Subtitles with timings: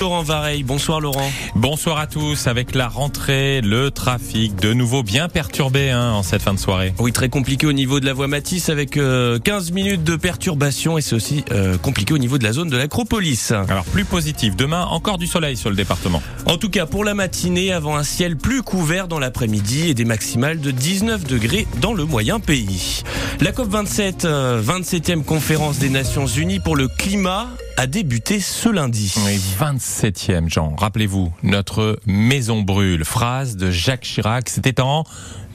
[0.00, 1.28] Laurent Vareille, bonsoir Laurent.
[1.56, 2.46] Bonsoir à tous.
[2.46, 6.94] Avec la rentrée, le trafic de nouveau bien perturbé hein, en cette fin de soirée.
[7.00, 9.40] Oui, très compliqué au niveau de la voie Matisse avec 15 euh,
[9.74, 13.50] minutes de perturbation et c'est aussi euh, compliqué au niveau de la zone de l'Acropolis.
[13.50, 16.22] Alors plus positif, demain encore du soleil sur le département.
[16.46, 20.04] En tout cas pour la matinée, avant un ciel plus couvert dans l'après-midi et des
[20.04, 23.02] maximales de 19 degrés dans le moyen pays.
[23.40, 27.48] La COP27, 27e euh, conférence des Nations Unies pour le climat
[27.78, 29.14] a débuté ce lundi.
[29.24, 30.74] Oui, 27e, Jean.
[30.74, 33.04] Rappelez-vous, notre maison brûle.
[33.04, 34.48] Phrase de Jacques Chirac.
[34.48, 35.04] C'était en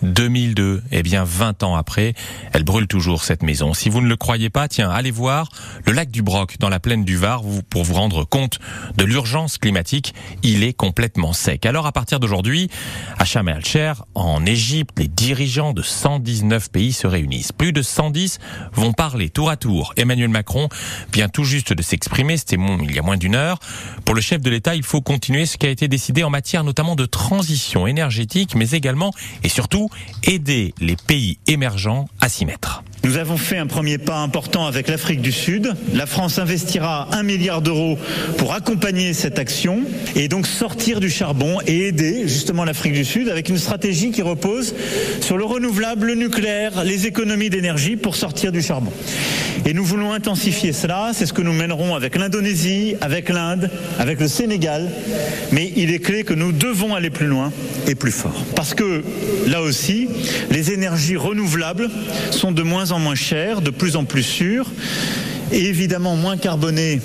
[0.03, 0.83] 2002.
[0.91, 2.13] Eh bien, 20 ans après,
[2.51, 3.73] elle brûle toujours cette maison.
[3.73, 5.49] Si vous ne le croyez pas, tiens, allez voir
[5.85, 8.59] le lac du Broc dans la plaine du Var pour vous rendre compte
[8.97, 10.13] de l'urgence climatique.
[10.43, 11.65] Il est complètement sec.
[11.65, 12.69] Alors, à partir d'aujourd'hui,
[13.17, 13.61] à Sharm el
[14.15, 17.51] en Égypte, les dirigeants de 119 pays se réunissent.
[17.51, 18.39] Plus de 110
[18.73, 19.93] vont parler tour à tour.
[19.97, 20.69] Emmanuel Macron
[21.11, 22.37] vient tout juste de s'exprimer.
[22.37, 23.59] C'était il y a moins d'une heure.
[24.05, 26.63] Pour le chef de l'État, il faut continuer ce qui a été décidé en matière
[26.63, 29.11] notamment de transition énergétique, mais également
[29.43, 29.89] et surtout
[30.23, 32.83] aider les pays émergents à s'y mettre.
[33.05, 35.73] Nous avons fait un premier pas important avec l'Afrique du Sud.
[35.93, 37.99] La France investira un milliard d'euros
[38.37, 39.81] pour accompagner cette action
[40.15, 44.21] et donc sortir du charbon et aider justement l'Afrique du Sud avec une stratégie qui
[44.21, 44.73] repose
[45.19, 48.93] sur le renouvelable, le nucléaire, les économies d'énergie pour sortir du charbon.
[49.65, 51.11] Et nous voulons intensifier cela.
[51.13, 54.89] C'est ce que nous mènerons avec l'Indonésie, avec l'Inde, avec le Sénégal.
[55.51, 57.51] Mais il est clé que nous devons aller plus loin
[57.87, 58.45] et plus fort.
[58.55, 59.03] Parce que
[59.47, 60.07] là aussi,
[60.51, 61.89] les énergies renouvelables
[62.31, 64.69] sont de moins en moins chères, de plus en plus sûres
[65.51, 66.99] et évidemment moins carbonées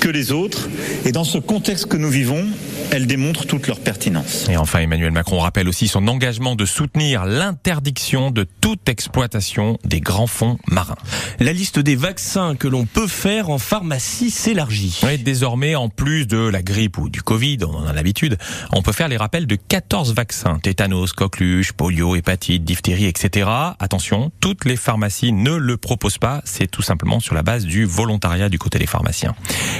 [0.00, 0.68] que les autres.
[1.04, 2.44] Et dans ce contexte que nous vivons,
[2.90, 4.48] elles démontrent toute leur pertinence.
[4.48, 10.00] Et enfin, Emmanuel Macron rappelle aussi son engagement de soutenir l'interdiction de toute exploitation des
[10.00, 10.96] grands fonds marins.
[11.40, 15.00] La liste des vaccins que l'on peut faire en pharmacie s'élargit.
[15.02, 18.38] Oui, désormais, en plus de la grippe ou du Covid, on en a l'habitude,
[18.72, 20.58] on peut faire les rappels de 14 vaccins.
[20.62, 23.48] Tétanos, coqueluche, polio, hépatite, diphtérie, etc.
[23.78, 26.42] Attention, toutes les pharmacies ne le proposent pas.
[26.44, 29.34] C'est tout simplement sur la base du volontariat du côté des pharmaciens.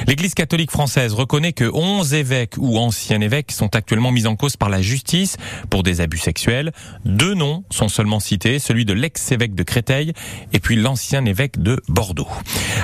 [0.07, 4.57] L'Église catholique française reconnaît que 11 évêques ou anciens évêques sont actuellement mis en cause
[4.57, 5.37] par la justice
[5.71, 6.73] pour des abus sexuels.
[7.05, 10.13] Deux noms sont seulement cités, celui de l'ex-évêque de Créteil
[10.53, 12.29] et puis l'ancien évêque de Bordeaux.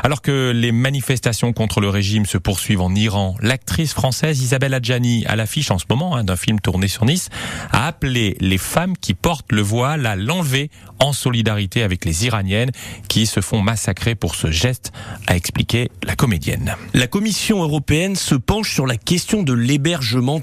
[0.02, 5.24] Alors que les manifestations contre le régime se poursuivent en Iran, l'actrice française Isabelle Adjani,
[5.26, 7.28] à l'affiche en ce moment hein, d'un film tourné sur Nice,
[7.72, 12.70] a appelé les femmes qui portent le voile à l'enlever en solidarité avec les Iraniennes
[13.08, 14.92] qui se font massacrer pour ce geste,
[15.26, 16.74] a expliqué la comédienne.
[16.94, 19.89] La Commission européenne se penche sur la question de l'hébergement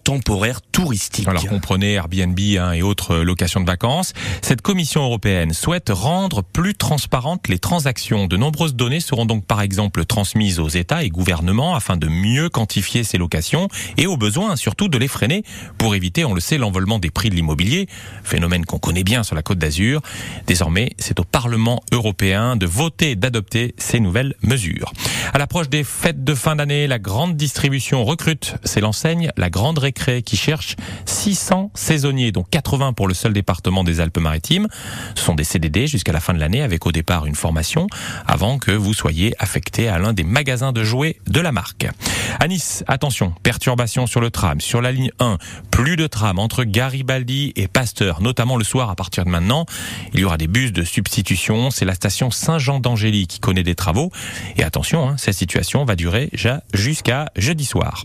[0.03, 1.27] temporaire touristique.
[1.27, 4.13] Alors comprenez Airbnb hein, et autres locations de vacances.
[4.41, 8.27] Cette Commission européenne souhaite rendre plus transparentes les transactions.
[8.27, 12.49] De nombreuses données seront donc par exemple transmises aux États et gouvernements afin de mieux
[12.49, 15.43] quantifier ces locations et au besoin surtout de les freiner
[15.77, 17.87] pour éviter, on le sait, l'envolement des prix de l'immobilier,
[18.23, 20.01] phénomène qu'on connaît bien sur la côte d'Azur.
[20.45, 24.91] Désormais, c'est au Parlement européen de voter et d'adopter ces nouvelles mesures.
[25.33, 28.55] À l'approche des fêtes de fin d'année, la grande distribution recrute.
[28.63, 30.75] C'est l'enseigne La Grande Récré qui cherche
[31.05, 34.67] 600 saisonniers, dont 80 pour le seul département des Alpes-Maritimes.
[35.15, 37.87] Ce sont des CDD jusqu'à la fin de l'année avec au départ une formation
[38.25, 41.87] avant que vous soyez affecté à l'un des magasins de jouets de la marque.
[42.39, 45.37] À Nice, attention, perturbation sur le tram, sur la ligne 1,
[45.71, 49.65] plus de tram entre Garibaldi et Pasteur, notamment le soir à partir de maintenant.
[50.13, 51.71] Il y aura des bus de substitution.
[51.71, 54.11] C'est la station Saint-Jean d'Angély qui connaît des travaux.
[54.57, 56.29] Et attention, hein, cette situation va durer
[56.73, 58.03] jusqu'à jeudi soir.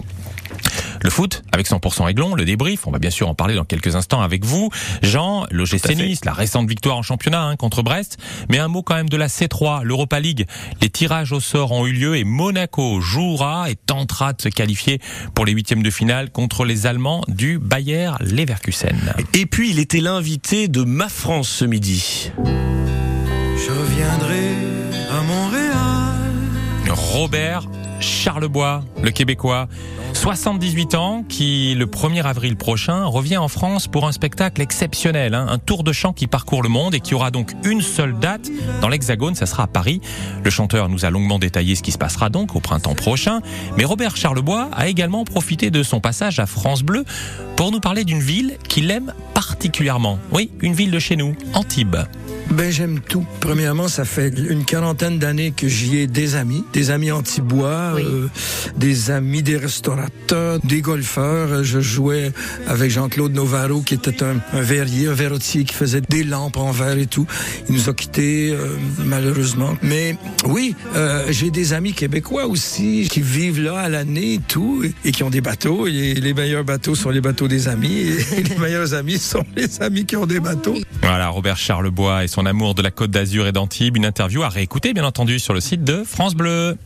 [1.03, 3.97] Le foot, avec 100% Aiglon, le débrief, on va bien sûr en parler dans quelques
[3.97, 4.71] instants avec vous.
[5.03, 8.19] Jean, l'OGC Nice, la récente victoire en championnat hein, contre Brest.
[8.49, 10.47] Mais un mot quand même de la C3, l'Europa League.
[10.81, 15.01] Les tirages au sort ont eu lieu et Monaco jouera et tentera de se qualifier
[15.35, 19.15] pour les huitièmes de finale contre les Allemands du Bayer Leverkusen.
[19.35, 22.31] Et puis il était l'invité de Ma France ce midi.
[22.37, 24.51] Je reviendrai
[25.11, 25.73] à Montréal.
[26.89, 27.69] Robert
[28.03, 29.69] Charlebois, le Québécois,
[30.13, 35.47] 78 ans, qui le 1er avril prochain revient en France pour un spectacle exceptionnel, hein,
[35.49, 38.51] un tour de chant qui parcourt le monde et qui aura donc une seule date
[38.81, 40.01] dans l'Hexagone, ça sera à Paris.
[40.45, 43.41] Le chanteur nous a longuement détaillé ce qui se passera donc au printemps prochain,
[43.77, 47.05] mais Robert Charlebois a également profité de son passage à France Bleu
[47.57, 50.19] pour nous parler d'une ville qu'il aime particulièrement.
[50.33, 51.97] Oui, une ville de chez nous, Antibes.
[52.51, 53.25] Ben j'aime tout.
[53.41, 58.29] Premièrement, ça fait une quarantaine d'années que j'y ai des amis, des amis anti-bois, euh,
[58.77, 61.65] des amis des restaurateurs, des golfeurs.
[61.65, 62.33] Je jouais
[62.67, 66.99] avec Jean-Claude Novaro qui était un, verrier, un verrotier qui faisait des lampes en verre
[66.99, 67.27] et tout.
[67.69, 69.77] Il nous a quittés euh, malheureusement.
[69.83, 70.17] Mais
[70.47, 75.13] oui, euh, j'ai des amis québécois aussi qui vivent là à l'année et tout et,
[75.13, 75.87] qui ont des bateaux.
[75.87, 79.81] Et les meilleurs bateaux sont les bateaux des amis et les meilleurs amis sont les
[79.81, 80.77] amis qui ont des bateaux.
[81.03, 83.97] Voilà, Robert Charlebois et son amour de la Côte d'Azur et d'Antibes.
[83.97, 86.77] Une interview à réécouter, bien entendu, sur le site de France Bleu.